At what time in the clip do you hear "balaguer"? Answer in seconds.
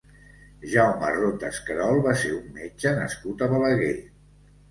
3.55-3.93